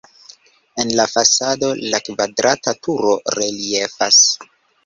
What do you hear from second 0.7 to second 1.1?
En la